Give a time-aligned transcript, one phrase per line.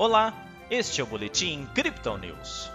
[0.00, 0.32] Olá,
[0.70, 2.70] este é o Boletim Crypto News.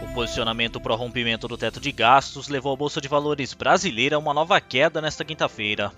[0.00, 4.16] O posicionamento para o rompimento do teto de gastos levou a Bolsa de Valores brasileira
[4.16, 5.92] a uma nova queda nesta quinta-feira.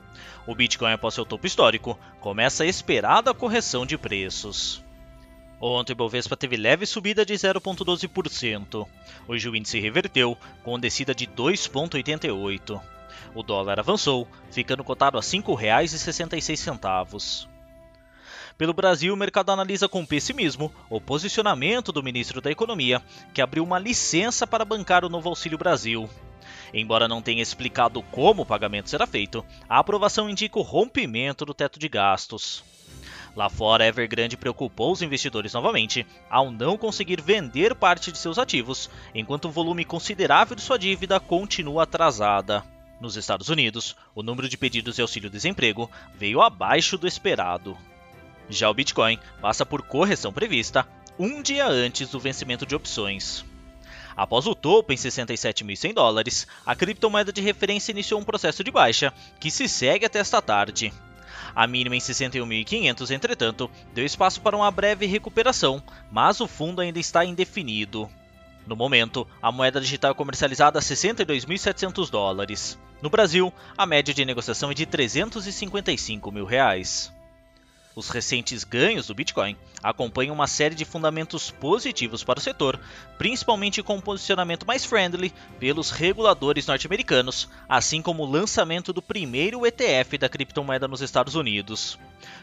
[0.45, 4.82] O Bitcoin, após seu topo histórico, começa a esperada correção de preços.
[5.61, 8.89] Ontem o Bovespa teve leve subida de 0,12%.
[9.29, 12.94] Hoje o índice reverteu, com descida de 2,88%.
[13.35, 17.48] O dólar avançou, ficando cotado a R$ 5,66.
[18.57, 23.02] Pelo Brasil, o mercado analisa com pessimismo o posicionamento do ministro da Economia,
[23.33, 26.09] que abriu uma licença para bancar o novo Auxílio Brasil.
[26.73, 31.55] Embora não tenha explicado como o pagamento será feito, a aprovação indica o rompimento do
[31.55, 32.62] teto de gastos.
[33.35, 38.88] Lá fora, Evergrande preocupou os investidores novamente ao não conseguir vender parte de seus ativos,
[39.12, 42.73] enquanto um volume considerável de sua dívida continua atrasada.
[43.05, 47.77] Nos Estados Unidos, o número de pedidos de auxílio-desemprego veio abaixo do esperado.
[48.49, 50.88] Já o Bitcoin passa por correção prevista
[51.19, 53.45] um dia antes do vencimento de opções.
[54.16, 59.13] Após o topo em 67.100 dólares, a criptomoeda de referência iniciou um processo de baixa
[59.39, 60.91] que se segue até esta tarde.
[61.55, 66.99] A mínima em 61.500, entretanto, deu espaço para uma breve recuperação, mas o fundo ainda
[66.99, 68.09] está indefinido.
[68.66, 72.78] No momento, a moeda digital é comercializada a 62.700 dólares.
[73.03, 77.12] No Brasil, a média de negociação é de 355 mil reais.
[77.97, 82.81] Os recentes ganhos do Bitcoin acompanham uma série de fundamentos positivos para o setor,
[83.16, 89.65] principalmente com um posicionamento mais friendly pelos reguladores norte-americanos, assim como o lançamento do primeiro
[89.65, 91.97] ETF da criptomoeda nos Estados Unidos.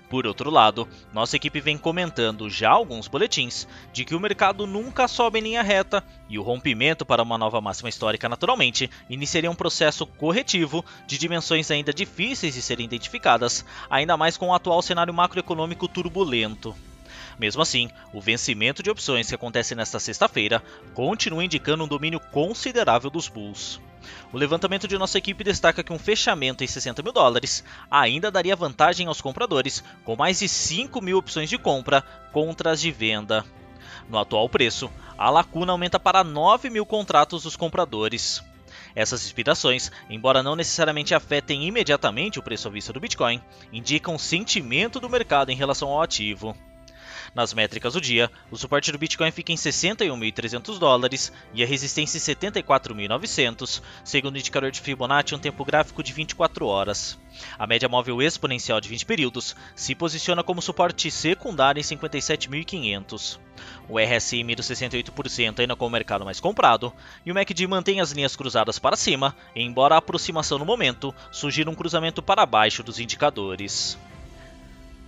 [0.10, 5.08] Por outro lado, nossa equipe vem comentando já alguns boletins de que o mercado nunca
[5.08, 9.56] sobe em linha reta e o rompimento para uma nova máxima histórica naturalmente iniciaria um
[9.56, 15.14] processo corretivo de dimensões ainda difíceis de serem identificadas, ainda mais com o atual cenário
[15.14, 16.76] macroeconômico turbulento.
[17.40, 20.62] Mesmo assim, o vencimento de opções que acontece nesta sexta-feira
[20.94, 23.82] continua indicando um domínio considerável dos bulls.
[24.34, 28.56] O levantamento de nossa equipe destaca que um fechamento em 60 mil dólares ainda daria
[28.56, 32.02] vantagem aos compradores, com mais de 5 mil opções de compra
[32.32, 33.46] contra as de venda.
[34.10, 38.44] No atual preço, a lacuna aumenta para 9 mil contratos dos compradores.
[38.96, 43.42] Essas inspirações, embora não necessariamente afetem imediatamente o preço à vista do Bitcoin,
[43.72, 46.56] indicam o sentimento do mercado em relação ao ativo.
[47.34, 52.18] Nas métricas do dia, o suporte do Bitcoin fica em 61.300 dólares e a resistência
[52.18, 57.18] em 74.900, segundo o indicador de Fibonacci, um tempo gráfico de 24 horas.
[57.58, 63.40] A média móvel exponencial de 20 períodos se posiciona como suporte secundário em 57.500.
[63.88, 66.94] O RSI mira 68% ainda com o mercado mais comprado,
[67.26, 71.70] e o MACD mantém as linhas cruzadas para cima, embora a aproximação no momento sugira
[71.70, 73.98] um cruzamento para baixo dos indicadores.